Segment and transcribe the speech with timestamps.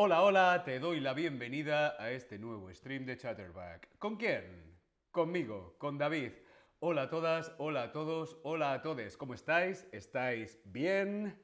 [0.00, 3.98] Hola, hola, te doy la bienvenida a este nuevo stream de Chatterback.
[3.98, 4.78] ¿Con quién?
[5.10, 6.34] Conmigo, con David.
[6.78, 9.16] Hola a todas, hola a todos, hola a todos.
[9.16, 9.88] ¿Cómo estáis?
[9.90, 11.36] ¿Estáis bien?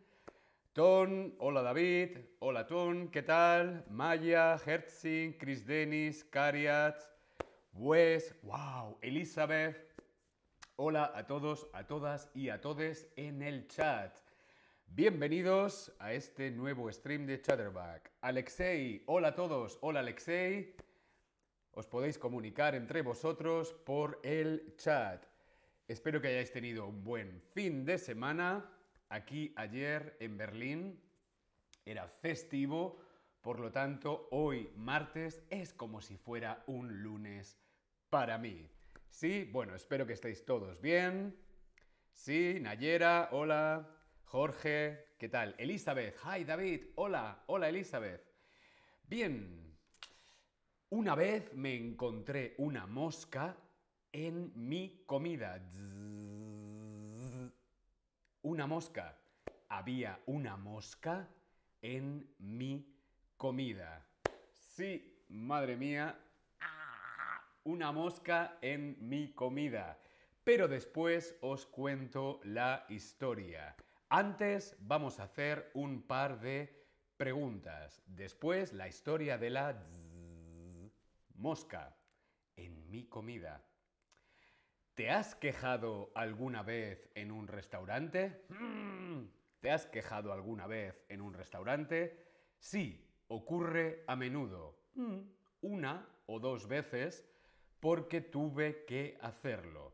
[0.72, 3.84] Ton, hola David, hola Ton, ¿qué tal?
[3.90, 7.02] Maya, Herzing, Chris Dennis, Cariat,
[7.72, 9.76] Wes, wow, Elizabeth.
[10.76, 14.16] Hola a todos, a todas y a todes en el chat.
[14.86, 18.12] Bienvenidos a este nuevo stream de Chatterback.
[18.20, 20.76] Alexei, hola a todos, hola Alexei.
[21.72, 25.24] Os podéis comunicar entre vosotros por el chat.
[25.88, 28.70] Espero que hayáis tenido un buen fin de semana.
[29.08, 31.00] Aquí ayer en Berlín
[31.84, 33.00] era festivo,
[33.40, 37.58] por lo tanto hoy martes es como si fuera un lunes
[38.10, 38.70] para mí.
[39.08, 41.36] Sí, bueno, espero que estéis todos bien.
[42.12, 44.03] Sí, Nayera, hola.
[44.34, 45.54] Jorge, ¿qué tal?
[45.58, 48.20] Elizabeth, hi David, hola, hola Elizabeth.
[49.04, 49.78] Bien,
[50.90, 53.56] una vez me encontré una mosca
[54.10, 55.62] en mi comida.
[58.42, 59.16] Una mosca.
[59.68, 61.28] Había una mosca
[61.80, 62.92] en mi
[63.36, 64.04] comida.
[64.50, 66.18] Sí, madre mía,
[67.62, 69.96] una mosca en mi comida.
[70.42, 73.76] Pero después os cuento la historia.
[74.08, 78.02] Antes vamos a hacer un par de preguntas.
[78.06, 79.82] Después la historia de la
[81.34, 81.96] mosca
[82.56, 83.64] en mi comida.
[84.94, 88.44] ¿Te has quejado alguna vez en un restaurante?
[88.50, 89.24] Mm,
[89.60, 92.24] ¿Te has quejado alguna vez en un restaurante?
[92.58, 94.78] Sí, ocurre a menudo.
[94.94, 95.18] Mm,
[95.62, 97.28] una o dos veces
[97.80, 99.92] porque tuve que hacerlo.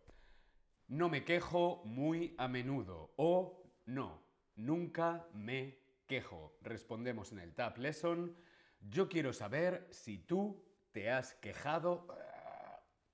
[0.88, 3.59] No me quejo muy a menudo o
[3.90, 4.22] no,
[4.54, 6.56] nunca me quejo.
[6.62, 8.36] Respondemos en el Tab Lesson.
[8.80, 12.20] Yo quiero saber si tú te has quejado eh,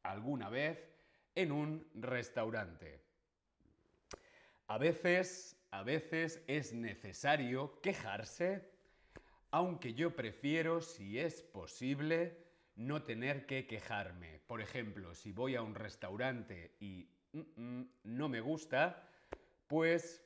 [0.03, 0.79] alguna vez
[1.35, 3.03] en un restaurante.
[4.67, 8.71] A veces, a veces es necesario quejarse,
[9.51, 12.37] aunque yo prefiero, si es posible,
[12.75, 14.41] no tener que quejarme.
[14.47, 19.09] Por ejemplo, si voy a un restaurante y mm, mm, no me gusta,
[19.69, 20.26] pues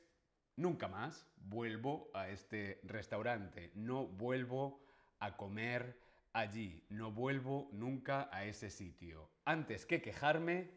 [0.55, 4.81] Nunca más vuelvo a este restaurante, no vuelvo
[5.19, 5.99] a comer
[6.33, 9.29] allí, no vuelvo nunca a ese sitio.
[9.45, 10.69] Antes que quejarme,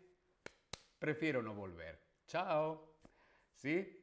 [0.98, 2.00] prefiero no volver.
[2.26, 2.94] Chao.
[3.54, 4.00] ¿Sí?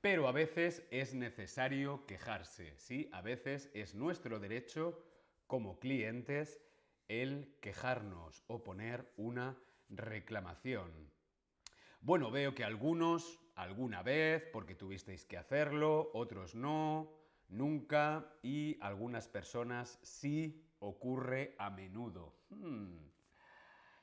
[0.00, 3.08] Pero a veces es necesario quejarse, ¿sí?
[3.12, 5.02] A veces es nuestro derecho
[5.46, 6.60] como clientes
[7.08, 11.10] el quejarnos o poner una reclamación.
[12.00, 17.12] Bueno, veo que algunos alguna vez porque tuvisteis que hacerlo, otros no,
[17.48, 22.34] nunca y algunas personas sí ocurre a menudo.
[22.50, 22.98] Hmm.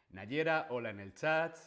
[0.09, 1.57] Nayera, hola en el chat.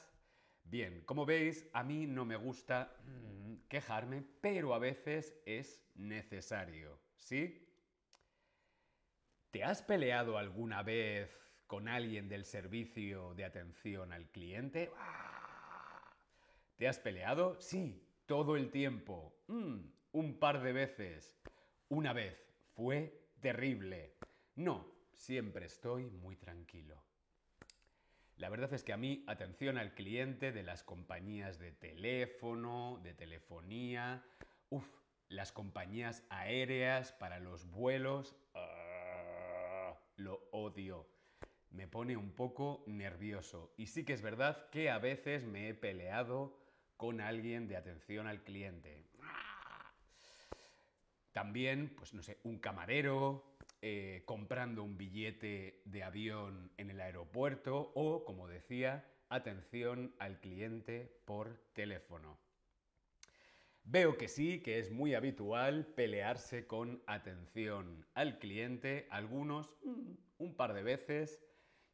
[0.64, 7.00] Bien, como veis, a mí no me gusta mm, quejarme, pero a veces es necesario,
[7.16, 7.62] ¿sí?
[9.53, 11.30] ¿Te has peleado alguna vez
[11.68, 14.91] con alguien del servicio de atención al cliente?
[16.76, 17.59] ¿Te has peleado?
[17.60, 19.34] Sí, todo el tiempo.
[19.47, 19.78] Mm,
[20.12, 21.38] un par de veces.
[21.88, 22.37] Una vez.
[22.75, 24.14] Fue terrible.
[24.56, 27.03] No, siempre estoy muy tranquilo.
[28.36, 33.15] La verdad es que a mí, atención al cliente de las compañías de teléfono, de
[33.15, 34.22] telefonía,
[34.69, 34.86] uff,
[35.28, 41.06] las compañías aéreas para los vuelos, ah, lo odio
[41.76, 43.72] me pone un poco nervioso.
[43.77, 46.56] Y sí que es verdad que a veces me he peleado
[46.97, 49.04] con alguien de atención al cliente.
[51.33, 57.93] También, pues no sé, un camarero eh, comprando un billete de avión en el aeropuerto
[57.95, 62.39] o, como decía, atención al cliente por teléfono.
[63.84, 70.57] Veo que sí, que es muy habitual pelearse con atención al cliente, algunos mm, un
[70.57, 71.41] par de veces,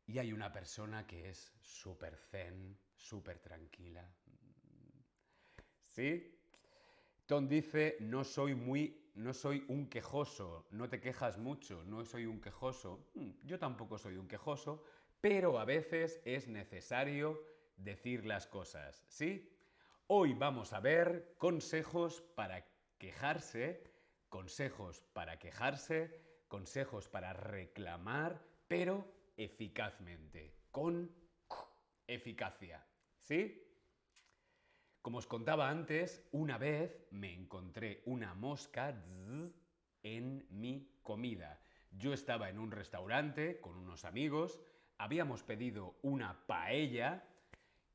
[0.07, 4.09] y hay una persona que es súper zen, súper tranquila,
[5.93, 6.41] ¿Sí?
[7.27, 12.25] Tom dice, no soy muy, no soy un quejoso, no te quejas mucho, no soy
[12.25, 13.11] un quejoso.
[13.15, 14.83] Hmm, yo tampoco soy un quejoso,
[15.21, 17.43] pero a veces es necesario
[17.77, 19.55] decir las cosas, ¿sí?
[20.07, 22.67] Hoy vamos a ver consejos para
[22.97, 23.85] quejarse,
[24.31, 26.19] consejos para quejarse,
[26.49, 29.07] consejos para reclamar, pero
[29.37, 31.15] eficazmente, con
[32.07, 32.87] eficacia,
[33.21, 33.72] ¿sí?
[35.03, 38.95] Como os contaba antes, una vez me encontré una mosca
[40.05, 41.59] en mi comida.
[41.91, 44.61] Yo estaba en un restaurante con unos amigos,
[44.99, 47.25] habíamos pedido una paella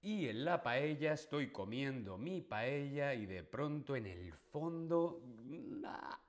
[0.02, 6.20] y en la paella estoy comiendo mi paella y de pronto en el fondo una,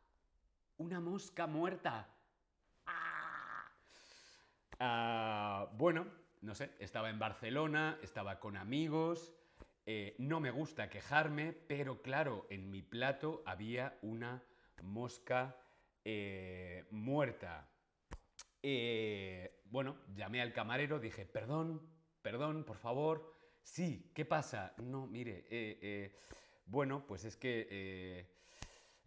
[0.79, 2.07] una mosca muerta.
[2.87, 3.69] ¡Ah!
[4.79, 6.07] Ah, bueno,
[6.43, 9.33] no sé, estaba en Barcelona, estaba con amigos,
[9.91, 14.43] eh, no me gusta quejarme, pero claro, en mi plato había una
[14.83, 15.57] mosca
[16.05, 17.71] eh, muerta.
[18.63, 21.81] Eh, bueno, llamé al camarero, dije, perdón,
[22.21, 23.35] perdón, por favor.
[23.63, 24.75] Sí, ¿qué pasa?
[24.77, 26.13] No, mire,
[26.67, 28.29] bueno, pues es que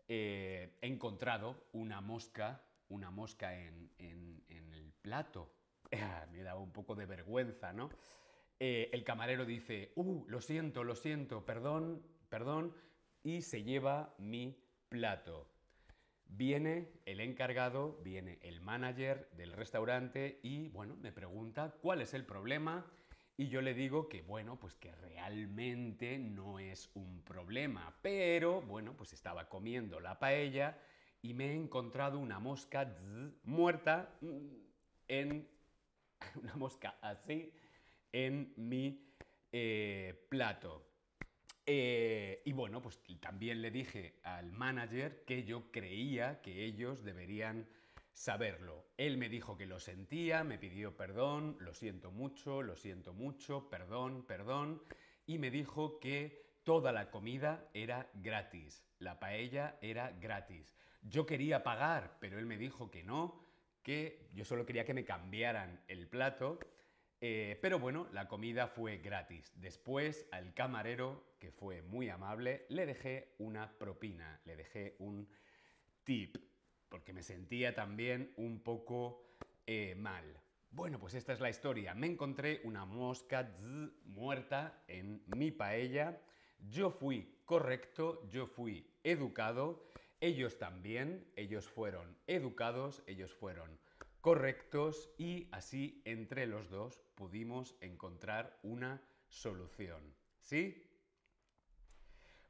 [0.07, 3.91] he encontrado una mosca, una mosca en
[4.49, 5.53] el plato.
[6.31, 7.91] me daba un poco de vergüenza, ¿no?
[8.63, 12.75] Eh, el camarero dice, uh, lo siento, lo siento, perdón, perdón,
[13.23, 14.55] y se lleva mi
[14.87, 15.49] plato.
[16.27, 22.23] Viene el encargado, viene el manager del restaurante y, bueno, me pregunta cuál es el
[22.23, 22.85] problema
[23.35, 28.95] y yo le digo que, bueno, pues que realmente no es un problema, pero, bueno,
[28.95, 30.77] pues estaba comiendo la paella
[31.23, 32.95] y me he encontrado una mosca
[33.41, 34.55] muerta mm,
[35.07, 35.49] en
[36.35, 37.51] una mosca así
[38.11, 39.13] en mi
[39.51, 40.87] eh, plato.
[41.65, 47.67] Eh, y bueno, pues también le dije al manager que yo creía que ellos deberían
[48.13, 48.87] saberlo.
[48.97, 53.69] Él me dijo que lo sentía, me pidió perdón, lo siento mucho, lo siento mucho,
[53.69, 54.81] perdón, perdón,
[55.25, 60.75] y me dijo que toda la comida era gratis, la paella era gratis.
[61.01, 63.43] Yo quería pagar, pero él me dijo que no,
[63.81, 66.59] que yo solo quería que me cambiaran el plato,
[67.21, 69.51] eh, pero bueno, la comida fue gratis.
[69.55, 75.29] Después al camarero, que fue muy amable, le dejé una propina, le dejé un
[76.03, 76.37] tip,
[76.89, 79.23] porque me sentía también un poco
[79.65, 80.25] eh, mal.
[80.71, 81.93] Bueno, pues esta es la historia.
[81.93, 83.49] Me encontré una mosca
[84.05, 86.19] muerta en mi paella.
[86.69, 89.91] Yo fui correcto, yo fui educado
[90.21, 93.79] ellos también, ellos fueron educados, ellos fueron
[94.21, 100.15] correctos y así entre los dos pudimos encontrar una solución.
[100.39, 100.87] ¿Sí?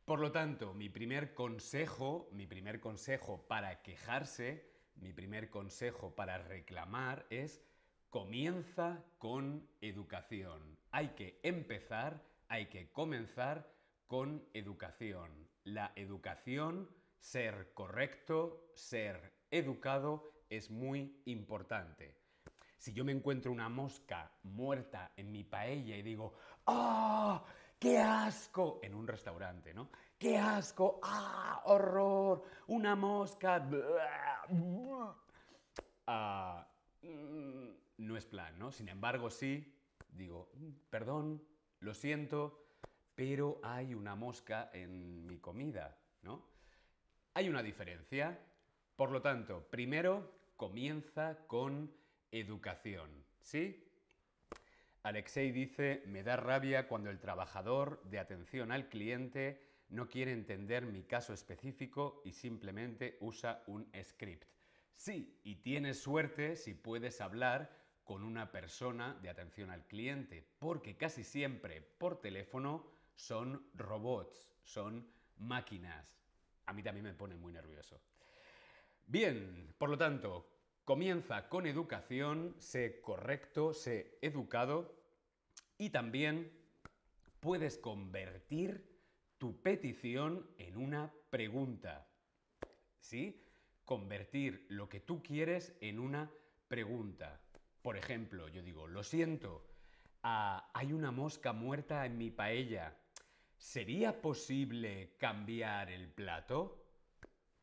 [0.06, 6.38] Por lo tanto, mi primer consejo, mi primer consejo para quejarse, mi primer consejo para
[6.38, 7.64] reclamar es
[8.10, 10.78] comienza con educación.
[10.92, 13.74] Hay que empezar, hay que comenzar
[14.08, 15.48] con educación.
[15.64, 16.90] La educación
[17.20, 22.14] ser correcto, ser educado es muy importante.
[22.78, 26.34] Si yo me encuentro una mosca muerta en mi paella y digo,
[26.68, 27.44] ¡ah!
[27.80, 28.80] ¡Qué asco!
[28.84, 29.90] En un restaurante, ¿no?
[30.20, 31.00] ¡Qué asco!
[31.02, 31.62] ¡Ah!
[31.66, 32.44] ¡Horror!
[32.68, 33.66] ¡Una mosca!
[36.06, 36.68] Ah,
[37.02, 38.74] mm, no es plan, ¿no?
[38.74, 39.74] Sin embargo, sí,
[40.10, 40.52] digo,
[40.90, 41.42] perdón,
[41.80, 42.66] lo siento,
[43.16, 46.46] pero hay una mosca en mi comida, ¿no?
[47.36, 48.38] Hay una diferencia.
[48.98, 51.92] Por lo tanto, primero comienza con
[52.32, 53.10] educación.
[53.42, 53.84] ¿Sí?
[55.02, 60.86] Alexei dice, me da rabia cuando el trabajador de atención al cliente no quiere entender
[60.86, 64.48] mi caso específico y simplemente usa un script.
[64.94, 70.96] Sí, y tienes suerte si puedes hablar con una persona de atención al cliente, porque
[70.96, 76.22] casi siempre por teléfono son robots, son máquinas
[76.72, 78.00] a mí también me pone muy nervioso.
[79.12, 80.48] Bien, por lo tanto,
[80.86, 84.96] comienza con educación, sé correcto, sé educado
[85.78, 86.50] y también
[87.42, 88.90] puedes convertir
[89.38, 92.08] tu petición en una pregunta.
[93.02, 93.46] ¿Sí?
[93.84, 96.32] Convertir lo que tú quieres en una
[96.70, 97.42] pregunta.
[97.82, 99.68] Por ejemplo, yo digo, lo siento,
[100.24, 102.98] ah, hay una mosca muerta en mi paella.
[103.58, 106.81] ¿sería posible cambiar el plato?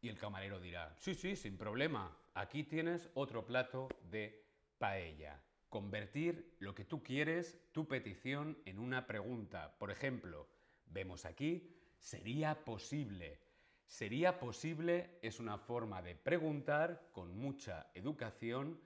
[0.01, 4.45] Y el camarero dirá, sí, sí, sin problema, aquí tienes otro plato de
[4.79, 5.43] paella.
[5.69, 9.77] Convertir lo que tú quieres, tu petición, en una pregunta.
[9.79, 10.49] Por ejemplo,
[10.87, 13.41] vemos aquí, ¿sería posible?
[13.87, 18.81] Sería posible es una forma de preguntar con mucha educación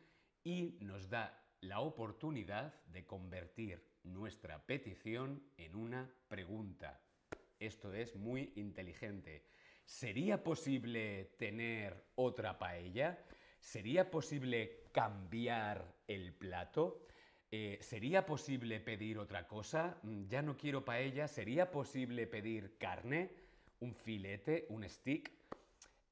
[0.44, 7.00] y nos da la oportunidad de convertir nuestra petición en una pregunta.
[7.58, 9.44] Esto es muy inteligente.
[9.84, 13.18] ¿Sería posible tener otra paella?
[13.60, 17.06] ¿Sería posible cambiar el plato?
[17.50, 19.98] Eh, ¿Sería posible pedir otra cosa?
[20.02, 21.28] Mm, ya no quiero paella.
[21.28, 23.30] ¿Sería posible pedir carne?
[23.80, 24.66] ¿Un filete?
[24.70, 25.30] ¿Un stick?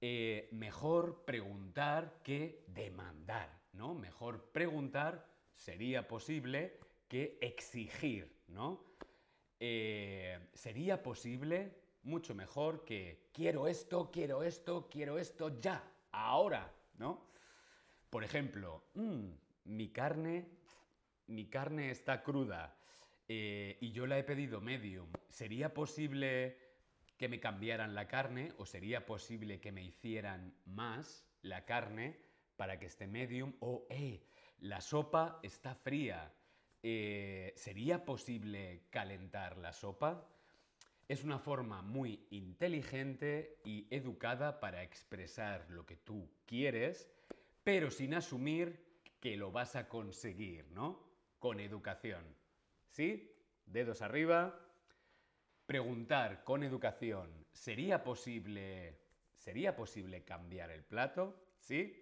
[0.01, 3.95] eh, mejor preguntar que demandar, ¿no?
[3.95, 8.85] Mejor preguntar sería posible que exigir, ¿no?
[9.59, 17.27] Eh, sería posible mucho mejor que quiero esto, quiero esto, quiero esto ya, ahora, ¿no?
[18.09, 19.29] Por ejemplo, mm,
[19.65, 20.49] mi carne,
[21.27, 22.77] mi carne está cruda
[23.29, 25.09] eh, y yo la he pedido medium.
[25.29, 26.59] ¿Sería posible
[27.17, 32.19] que me cambiaran la carne o sería posible que me hicieran más la carne
[32.57, 33.55] para que esté medium?
[33.61, 34.27] O, eh,
[34.59, 36.35] la sopa está fría.
[36.83, 40.27] Eh, ¿Sería posible calentar la sopa?
[41.11, 47.11] Es una forma muy inteligente y educada para expresar lo que tú quieres,
[47.65, 51.03] pero sin asumir que lo vas a conseguir, ¿no?
[51.41, 52.23] Con educación.
[52.91, 53.29] ¿Sí?
[53.67, 54.57] Dedos arriba.
[55.67, 59.01] Preguntar con educación, ¿sería posible
[59.35, 61.43] sería posible cambiar el plato?
[61.59, 62.00] ¿Sí?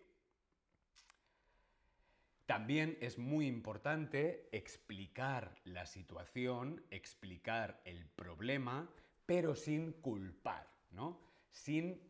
[2.48, 8.88] También es muy importante explicar la situación, explicar el problema,
[9.26, 11.20] pero sin culpar, ¿no?
[11.50, 12.00] Sin,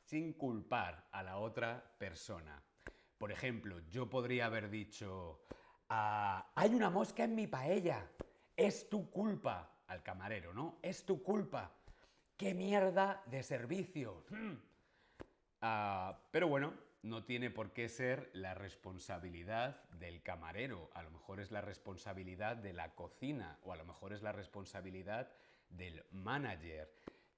[0.00, 2.62] sin culpar a la otra persona.
[3.18, 5.42] Por ejemplo, yo podría haber dicho,
[5.90, 8.10] ah, hay una mosca en mi paella,
[8.56, 10.78] es tu culpa al camarero, ¿no?
[10.80, 11.70] Es tu culpa.
[12.38, 14.24] ¡Qué mierda de servicio!
[14.30, 14.54] Hmm.
[15.60, 16.72] Ah, pero bueno,
[17.04, 22.56] no tiene por qué ser la responsabilidad del camarero, a lo mejor es la responsabilidad
[22.56, 25.30] de la cocina o a lo mejor es la responsabilidad
[25.68, 26.90] del manager.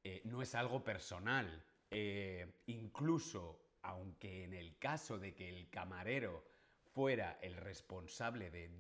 [0.04, 1.64] Eh, no es algo personal.
[1.90, 6.44] Eh, incluso, aunque en el caso de que el camarero
[6.94, 8.70] fuera el responsable de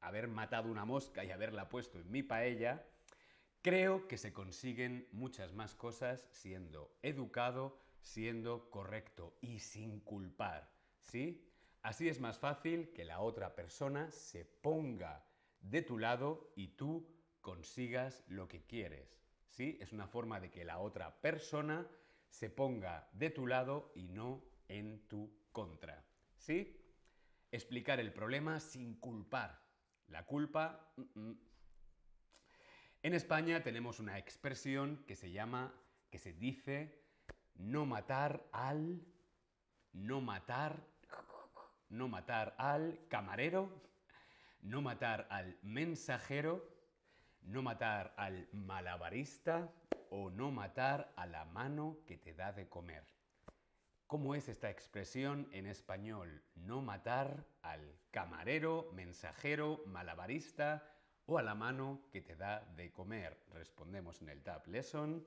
[0.00, 2.84] haber matado una mosca y haberla puesto en mi paella,
[3.62, 11.46] creo que se consiguen muchas más cosas siendo educado, siendo correcto y sin culpar, ¿sí?
[11.82, 15.24] Así es más fácil que la otra persona se ponga
[15.60, 17.06] de tu lado y tú
[17.40, 19.78] consigas lo que quieres, ¿sí?
[19.80, 21.86] Es una forma de que la otra persona
[22.28, 26.04] se ponga de tu lado y no en tu contra,
[26.36, 26.76] ¿sí?
[27.50, 29.60] Explicar el problema sin culpar.
[30.08, 30.92] La culpa...
[30.96, 31.40] Mm, mm.
[33.02, 35.74] En España tenemos una expresión que se llama,
[36.10, 36.99] que se dice
[37.60, 39.02] no matar al,
[39.92, 40.82] no matar,
[41.90, 43.68] no matar al camarero,
[44.62, 46.64] no matar al mensajero,
[47.42, 49.70] no matar al malabarista
[50.10, 53.04] o no matar a la mano que te da de comer.
[54.06, 56.42] ¿Cómo es esta expresión en español?
[56.56, 60.82] No matar al camarero, mensajero, malabarista
[61.26, 63.38] o a la mano que te da de comer.
[63.52, 65.24] Respondemos en el Tab Lesson.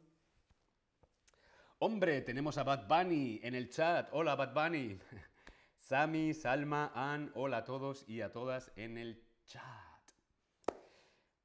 [1.86, 4.08] Hombre, tenemos a Bad Bunny en el chat.
[4.14, 4.98] Hola, Bad Bunny.
[5.76, 9.64] Sami, Salma, Ann, hola a todos y a todas en el chat.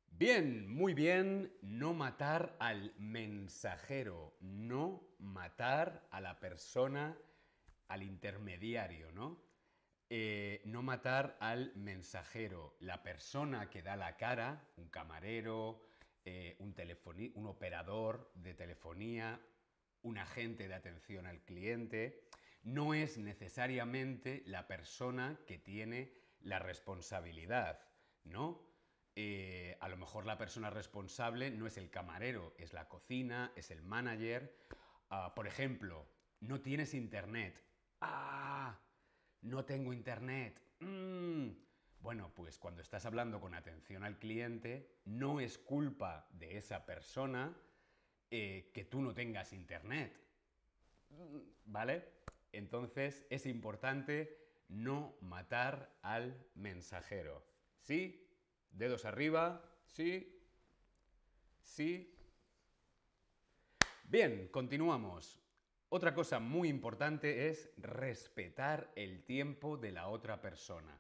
[0.07, 1.53] Bien, muy bien.
[1.61, 7.19] No matar al mensajero, no matar a la persona,
[7.89, 9.43] al intermediario, ¿no?
[10.09, 15.85] Eh, no matar al mensajero, la persona que da la cara, un camarero,
[16.25, 16.77] eh, un,
[17.35, 19.41] un operador de telefonía,
[20.03, 22.29] un agente de atención al cliente,
[22.63, 27.81] no es necesariamente la persona que tiene la responsabilidad,
[28.25, 28.67] ¿no?
[29.17, 33.71] Eh, a lo mejor la persona responsable no es el camarero, es la cocina, es
[33.71, 34.57] el manager.
[35.11, 36.09] Ah, por ejemplo,
[36.41, 37.61] no tienes internet.
[38.01, 38.79] ¡Ah!
[39.41, 40.61] No tengo internet.
[40.81, 41.49] Mm.
[42.01, 47.57] Bueno, pues cuando estás hablando con atención al cliente, no es culpa de esa persona
[48.31, 50.19] eh, que tú no tengas internet.
[51.65, 52.05] ¿Vale?
[52.53, 57.45] Entonces es importante no matar al mensajero.
[57.81, 58.29] ¿Sí?
[58.71, 59.65] Dedos arriba.
[59.87, 60.41] ¿Sí?
[61.63, 62.15] ¿Sí?
[64.05, 65.41] Bien, continuamos.
[65.91, 70.99] Otra cosa muy importante es respetar el tiempo de la otra persona.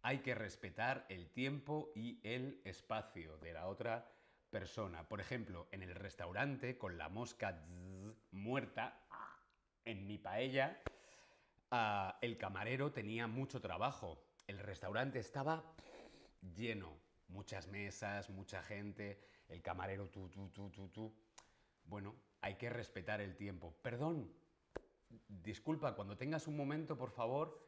[0.00, 4.11] Hay que respetar el tiempo y el espacio de la otra
[4.52, 5.08] persona.
[5.08, 7.66] Por ejemplo, en el restaurante con la mosca
[8.30, 9.00] muerta
[9.84, 10.80] en mi paella,
[11.70, 14.22] ah, el camarero tenía mucho trabajo.
[14.46, 15.64] El restaurante estaba
[16.54, 16.92] lleno,
[17.28, 19.18] muchas mesas, mucha gente,
[19.48, 21.12] el camarero tú, tú, tú, tú.
[21.84, 23.74] Bueno, hay que respetar el tiempo.
[23.82, 24.30] Perdón,
[25.28, 27.58] disculpa, cuando tengas un momento, por favor,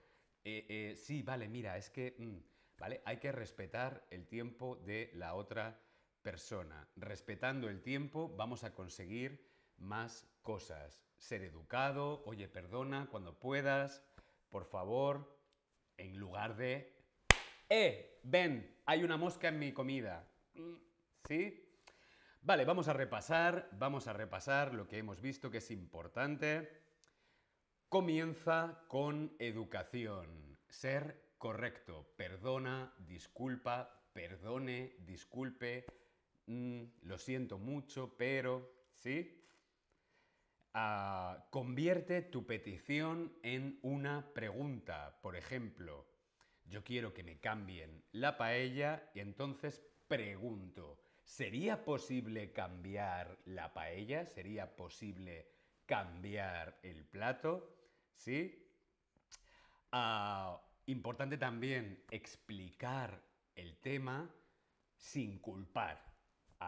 [0.44, 3.00] eh, eh, sí, vale, mira, es que, mm, ¿vale?
[3.06, 5.80] Hay que respetar el tiempo de la otra
[6.24, 6.88] persona.
[6.96, 11.04] Respetando el tiempo vamos a conseguir más cosas.
[11.16, 14.02] ser educado, oye, perdona cuando puedas,
[14.50, 15.38] por favor,
[15.96, 16.92] en lugar de,
[17.68, 18.20] ¡eh!
[18.24, 20.26] Ven, hay una mosca en mi comida.
[21.28, 21.64] ¿Sí?
[22.42, 26.82] Vale, vamos a repasar, vamos a repasar lo que hemos visto que es importante.
[27.88, 35.86] Comienza con educación, ser correcto, perdona, disculpa, perdone, disculpe,
[36.46, 39.40] mm, lo siento mucho, pero, ¿sí?
[40.72, 45.18] Ah, convierte tu petición en una pregunta.
[45.22, 46.06] Por ejemplo,
[46.66, 54.26] yo quiero que me cambien la paella y entonces pregunto, ¿Sería posible cambiar la paella?
[54.26, 55.48] ¿Sería posible
[55.86, 57.74] cambiar el plato?
[58.12, 58.68] ¿Sí?
[59.90, 63.20] Ah, importante también explicar
[63.54, 64.30] el tema
[64.96, 66.13] sin culpar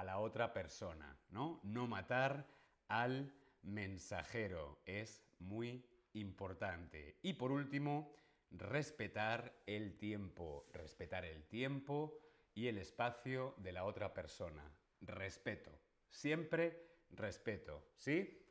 [0.00, 1.60] a la otra persona, ¿no?
[1.62, 2.46] No matar
[2.88, 7.18] al mensajero es muy importante.
[7.22, 8.12] Y por último,
[8.50, 10.66] respetar el tiempo.
[10.72, 12.18] Respetar el tiempo
[12.54, 14.70] y el espacio de la otra persona.
[15.00, 15.72] Respeto.
[16.08, 17.90] Siempre respeto.
[17.96, 18.42] ¿Sí?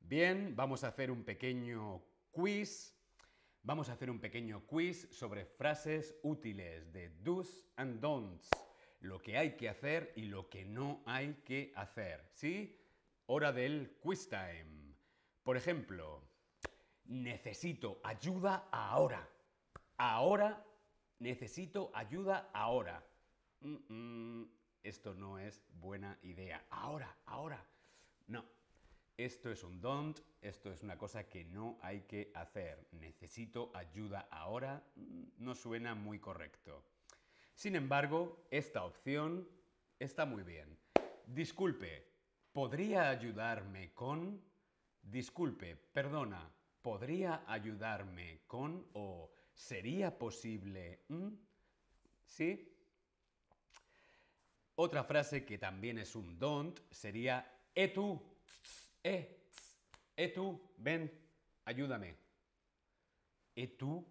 [0.00, 2.98] Bien, vamos a hacer un pequeño quiz.
[3.62, 8.50] Vamos a hacer un pequeño quiz sobre frases útiles de do's and don'ts.
[9.02, 12.24] Lo que hay que hacer y lo que no hay que hacer.
[12.32, 12.78] ¿Sí?
[13.26, 14.94] Hora del quiz time.
[15.42, 16.22] Por ejemplo,
[17.04, 19.28] necesito ayuda ahora.
[19.98, 20.64] Ahora
[21.18, 23.04] necesito ayuda ahora.
[24.82, 26.64] esto no es buena idea.
[26.70, 27.64] Ahora, ahora.
[28.28, 28.44] No.
[29.16, 32.88] Esto es un don't, esto es una cosa que no hay que hacer.
[32.92, 36.84] Necesito ayuda ahora mm, no suena muy correcto.
[37.54, 39.48] Sin embargo, esta opción
[39.98, 40.78] está muy bien.
[41.26, 42.06] Disculpe,
[42.52, 44.42] ¿podría ayudarme con?
[45.02, 48.86] Disculpe, perdona, ¿podría ayudarme con?
[48.94, 51.04] O ¿Sería posible?
[52.24, 52.68] ¿Sí?
[54.74, 58.20] Otra frase que también es un don't sería, eh tú,
[59.02, 59.46] eh,
[60.16, 61.12] eh tú, ven,
[61.64, 62.16] ayúdame.
[63.54, 64.04] Eh tú,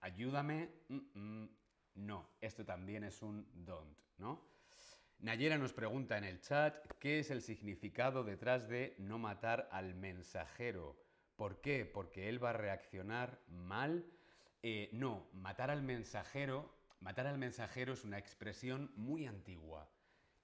[0.00, 0.68] ayúdame.
[1.98, 4.46] No, esto también es un don't, ¿no?
[5.20, 9.94] Nayera nos pregunta en el chat qué es el significado detrás de no matar al
[9.94, 10.96] mensajero.
[11.34, 11.84] ¿Por qué?
[11.84, 14.04] Porque él va a reaccionar mal
[14.62, 19.88] eh, no, matar al mensajero, matar al mensajero es una expresión muy antigua.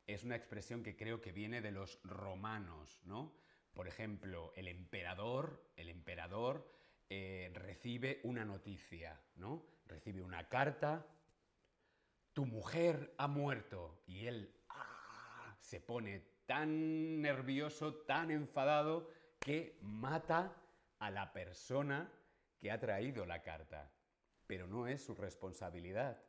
[0.06, 3.34] Es una expresión que creo que viene de los romanos, ¿no?
[3.72, 6.70] Por ejemplo, el emperador, el emperador
[7.10, 9.66] eh, recibe una noticia, ¿no?
[9.86, 11.06] Recibe una carta,
[12.34, 15.56] tu mujer ha muerto y él ¡ah!
[15.60, 20.54] se pone tan nervioso, tan enfadado que mata
[20.98, 22.12] a la persona
[22.60, 23.90] que ha traído la carta
[24.46, 26.22] pero no es su responsabilidad,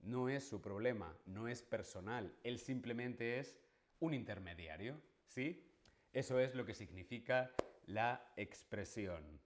[0.00, 3.56] no es su problema, no es personal, él simplemente es
[4.00, 5.66] un intermediario, ¿sí?
[6.12, 7.50] Eso es lo que significa
[7.86, 9.40] la expresión.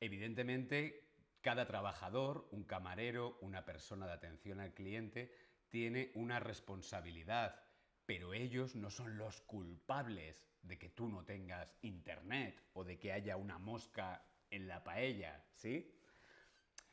[0.00, 1.07] Evidentemente,
[1.48, 5.34] cada trabajador, un camarero, una persona de atención al cliente,
[5.70, 7.58] tiene una responsabilidad,
[8.04, 13.12] pero ellos no son los culpables de que tú no tengas internet o de que
[13.12, 15.98] haya una mosca en la paella, ¿sí?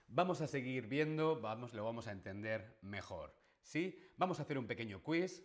[0.07, 3.35] Vamos a seguir viendo, vamos, lo vamos a entender mejor.
[3.61, 3.99] ¿Sí?
[4.15, 5.43] Vamos a hacer un pequeño quiz.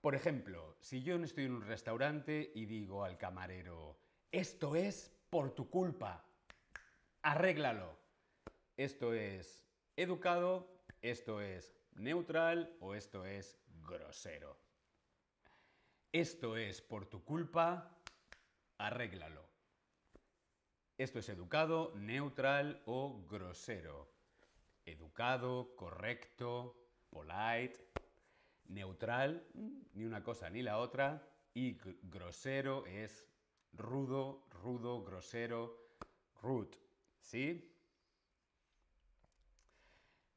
[0.00, 3.98] Por ejemplo, si yo estoy en un restaurante y digo al camarero,
[4.30, 6.24] esto es por tu culpa,
[7.22, 8.01] arréglalo.
[8.76, 10.66] Esto es educado,
[11.02, 14.56] esto es neutral o esto es grosero.
[16.10, 17.98] Esto es por tu culpa,
[18.78, 19.44] arréglalo.
[20.96, 24.10] Esto es educado, neutral o grosero.
[24.86, 26.76] Educado, correcto,
[27.10, 27.78] polite.
[28.66, 31.28] Neutral, mm, ni una cosa ni la otra.
[31.52, 33.28] Y grosero es
[33.72, 35.88] rudo, rudo, grosero,
[36.40, 36.78] rude.
[37.20, 37.71] ¿Sí?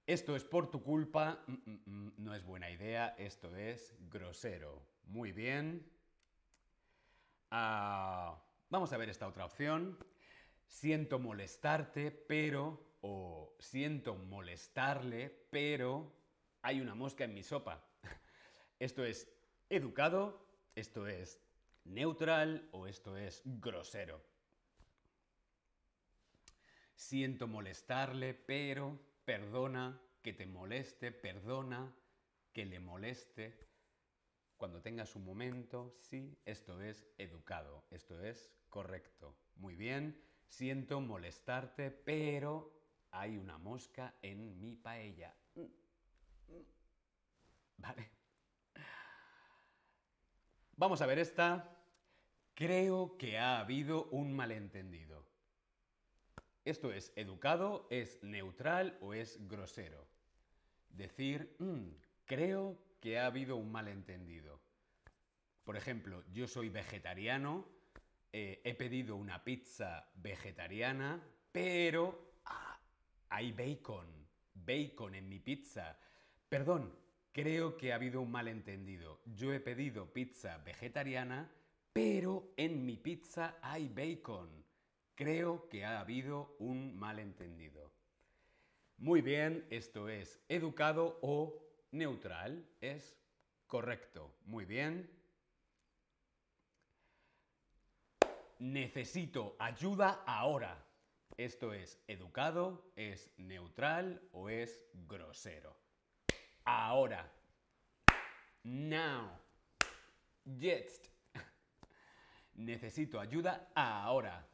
[0.08, 4.86] Esto es por tu culpa, mm, mm, no es buena idea, esto es grosero.
[5.06, 5.92] Muy bien.
[7.52, 9.98] Ah, vamos a ver esta otra opción
[10.68, 16.12] siento molestarte, pero, o siento molestarle, pero
[16.62, 17.84] hay una mosca en mi sopa.
[18.80, 19.32] Esto es
[19.70, 21.40] educado, esto es
[21.86, 24.22] neutral o esto es grosero.
[26.94, 31.94] Siento molestarle, pero perdona que te moleste, perdona
[32.54, 33.60] que le moleste.
[34.58, 39.36] Cuando tengas un momento, sí, esto es educado, esto es correcto.
[39.56, 42.72] Muy bien, siento molestarte, pero
[43.12, 45.36] hay una mosca en mi paella.
[47.78, 48.10] ¿Vale?
[50.78, 51.72] Vamos a ver esta.
[52.54, 55.35] Creo que ha habido un malentendido.
[56.66, 60.08] ¿Esto es educado, es neutral o es grosero?
[60.90, 61.90] Decir, mm,
[62.26, 64.60] creo que ha habido un malentendido.
[65.64, 67.68] Por ejemplo, yo soy vegetariano,
[68.34, 72.80] eh, he pedido una pizza vegetariana, pero ah,
[73.30, 74.08] hay bacon,
[74.56, 76.00] bacon en mi pizza.
[76.50, 76.98] Perdón,
[77.32, 79.22] creo que ha habido un malentendido.
[79.36, 81.48] Yo he pedido pizza vegetariana,
[81.94, 84.65] pero en mi pizza hay bacon.
[85.16, 87.90] Creo que ha habido un malentendido.
[88.98, 92.68] Muy bien, esto es educado o neutral.
[92.82, 93.16] Es
[93.66, 94.36] correcto.
[94.46, 95.10] Muy bien.
[98.60, 100.86] Necesito ayuda ahora.
[101.38, 105.78] Esto es educado, es neutral o es grosero.
[106.66, 107.32] Ahora.
[108.64, 109.30] Now.
[110.44, 111.08] Jetzt.
[112.56, 114.46] Necesito ayuda ahora.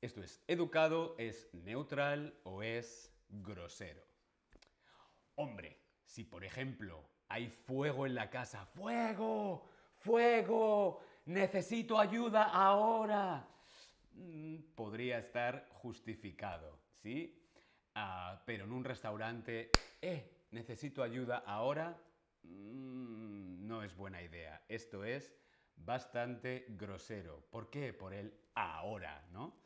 [0.00, 4.02] Esto es educado, es neutral o es grosero.
[5.36, 13.48] Hombre, si por ejemplo hay fuego en la casa, fuego, fuego, necesito ayuda ahora,
[14.12, 17.42] mm, podría estar justificado, ¿sí?
[17.94, 19.70] Ah, pero en un restaurante,
[20.02, 21.98] eh, necesito ayuda ahora,
[22.42, 24.62] mm, no es buena idea.
[24.68, 25.34] Esto es
[25.74, 27.46] bastante grosero.
[27.50, 27.92] ¿Por qué?
[27.92, 29.65] Por el ahora, ¿no?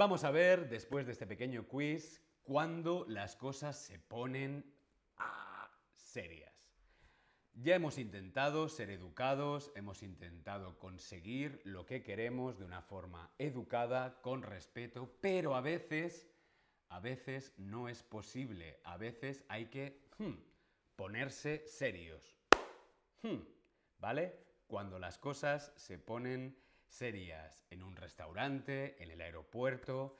[0.00, 4.64] Vamos a ver, después de este pequeño quiz, cuándo las cosas se ponen
[5.94, 6.54] serias.
[7.52, 14.22] Ya hemos intentado ser educados, hemos intentado conseguir lo que queremos de una forma educada,
[14.22, 16.30] con respeto, pero a veces,
[16.88, 18.80] a veces no es posible.
[18.84, 20.32] A veces hay que hmm,
[20.96, 22.38] ponerse serios.
[23.20, 23.40] Hmm,
[23.98, 24.46] ¿Vale?
[24.66, 26.56] Cuando las cosas se ponen
[26.90, 30.16] serias en un restaurante, en el aeropuerto,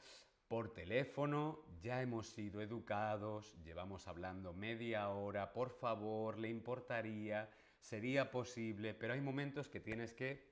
[0.48, 8.30] por teléfono, ya hemos sido educados, llevamos hablando media hora, por favor, le importaría, sería
[8.30, 10.50] posible, pero hay momentos que tienes que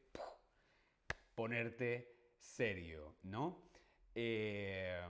[1.34, 3.62] ponerte serio, ¿no?
[4.14, 5.00] Eh,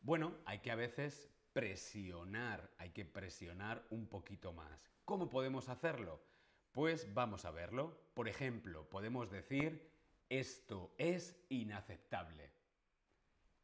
[0.00, 4.92] bueno, hay que a veces presionar, hay que presionar un poquito más.
[5.04, 6.22] ¿Cómo podemos hacerlo?
[6.70, 7.98] Pues vamos a verlo.
[8.14, 9.90] Por ejemplo, podemos decir,
[10.28, 12.50] esto es inaceptable.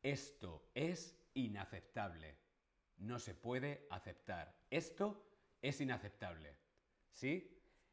[0.02, 2.36] Esto es inaceptable.
[2.98, 4.54] No se puede aceptar.
[4.70, 5.24] Esto
[5.62, 6.56] es inaceptable.
[7.12, 7.50] ¿Sí?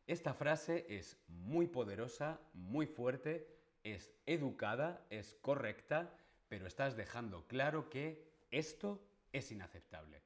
[0.08, 3.48] Esta frase es muy poderosa, muy fuerte,
[3.84, 6.14] es educada, es correcta,
[6.50, 10.22] pero estás dejando claro que esto es inaceptable.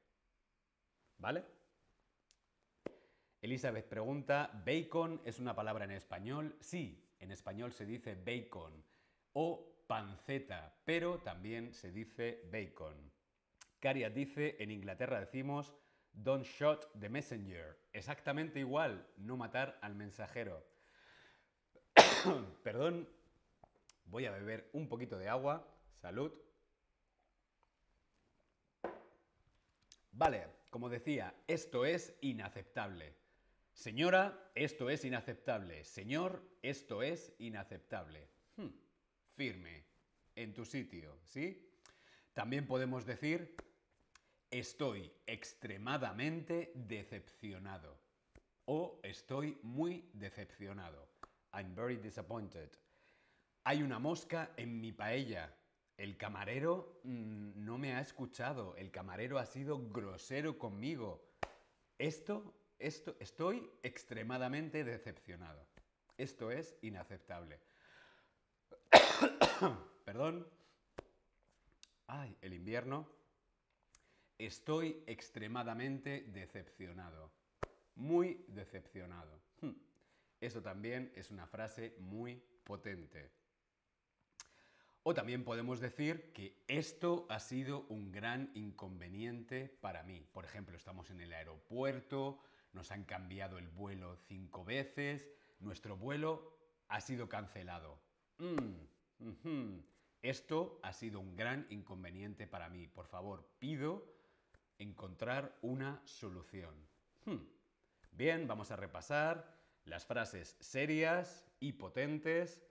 [1.18, 1.44] ¿Vale?
[3.40, 6.56] Elizabeth pregunta, ¿bacon es una palabra en español?
[6.60, 8.84] Sí, en español se dice bacon.
[9.32, 13.12] O panceta, pero también se dice bacon.
[13.80, 15.74] Caria dice, en Inglaterra decimos,
[16.12, 17.78] don't shot the messenger.
[17.92, 20.66] Exactamente igual, no matar al mensajero.
[22.62, 23.08] Perdón,
[24.06, 25.66] voy a beber un poquito de agua.
[26.00, 26.32] Salud.
[30.12, 33.14] Vale, como decía, esto es inaceptable.
[33.76, 35.84] Señora, esto es inaceptable.
[35.84, 38.28] Señor, esto es inaceptable.
[38.56, 38.86] Hmm
[39.36, 39.84] firme,
[40.34, 41.70] en tu sitio, ¿sí?
[42.32, 43.54] También podemos decir,
[44.50, 47.98] estoy extremadamente decepcionado
[48.64, 51.08] o estoy muy decepcionado.
[51.52, 52.70] I'm very disappointed.
[53.64, 55.54] Hay una mosca en mi paella.
[55.96, 58.74] El camarero mm, no me ha escuchado.
[58.76, 61.22] El camarero ha sido grosero conmigo.
[61.98, 65.66] Esto, esto, estoy extremadamente decepcionado.
[66.18, 67.60] Esto es inaceptable.
[70.04, 70.46] Perdón.
[72.06, 73.08] Ay, el invierno.
[74.38, 77.30] Estoy extremadamente decepcionado.
[77.94, 79.40] Muy decepcionado.
[79.60, 79.72] Hmm.
[80.40, 83.30] Eso también es una frase muy potente.
[85.02, 90.26] O también podemos decir que esto ha sido un gran inconveniente para mí.
[90.32, 92.40] Por ejemplo, estamos en el aeropuerto,
[92.76, 96.56] nos han cambiado el vuelo cinco veces, nuestro vuelo
[96.88, 97.98] ha sido cancelado.
[98.38, 99.78] Mm.
[100.22, 102.86] Esto ha sido un gran inconveniente para mí.
[102.86, 104.14] Por favor, pido
[104.78, 106.74] encontrar una solución.
[107.24, 107.38] Hmm.
[108.12, 112.62] Bien, vamos a repasar las frases serias y potentes.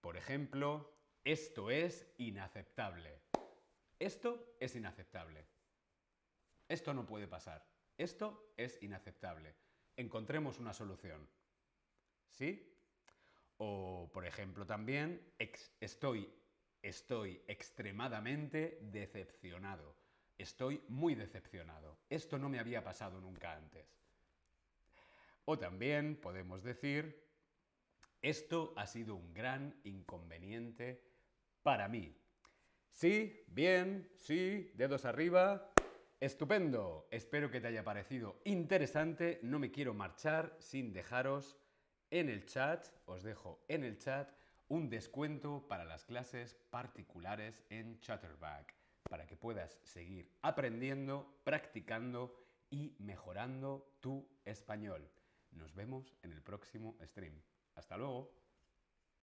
[0.00, 0.90] Por ejemplo,
[1.24, 3.20] esto es inaceptable.
[3.98, 5.44] Esto es inaceptable.
[6.68, 7.69] Esto no puede pasar.
[8.00, 9.54] Esto es inaceptable.
[9.94, 11.28] Encontremos una solución.
[12.30, 12.74] ¿Sí?
[13.58, 16.26] O, por ejemplo, también, estoy,
[16.80, 19.94] estoy extremadamente decepcionado.
[20.38, 21.98] Estoy muy decepcionado.
[22.08, 23.86] Esto no me había pasado nunca antes.
[25.44, 27.22] O también podemos decir,
[28.22, 31.04] esto ha sido un gran inconveniente
[31.62, 32.16] para mí.
[32.92, 35.70] Sí, bien, sí, dedos arriba.
[36.20, 37.08] Estupendo.
[37.10, 39.40] Espero que te haya parecido interesante.
[39.42, 41.56] No me quiero marchar sin dejaros
[42.10, 44.30] en el chat, os dejo en el chat
[44.68, 48.74] un descuento para las clases particulares en Chatterback,
[49.08, 52.36] para que puedas seguir aprendiendo, practicando
[52.68, 55.10] y mejorando tu español.
[55.52, 57.40] Nos vemos en el próximo stream.
[57.76, 58.39] Hasta luego.